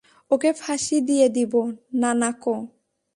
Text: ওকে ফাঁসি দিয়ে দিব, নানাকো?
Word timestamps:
ওকে 0.31 0.49
ফাঁসি 0.53 0.97
দিয়ে 1.07 1.27
দিব, 1.35 1.53
নানাকো? 2.01 2.55